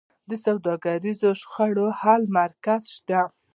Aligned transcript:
د 0.29 0.31
سوداګریزو 0.45 1.29
شخړو 1.41 1.87
حل 1.99 2.23
مرکز 2.37 2.81
شته؟ 2.95 3.19